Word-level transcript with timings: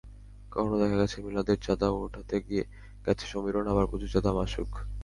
কখনো 0.51 0.75
দেখা 0.81 0.97
গেছে 1.01 1.17
মিলাদের 1.25 1.57
চাঁদা 1.65 1.87
ওঠাতে 1.97 2.35
গেছে 3.05 3.25
সমীরণ 3.31 3.65
আবার 3.67 3.85
পুজোর 3.91 4.09
চাঁদা 4.13 4.31
মাসুক। 4.37 4.71